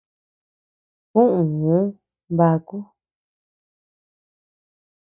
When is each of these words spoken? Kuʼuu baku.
Kuʼuu 1.11 1.81
baku. 2.37 2.77